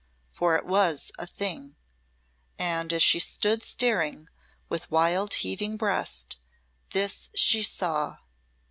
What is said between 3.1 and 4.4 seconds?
stood staring,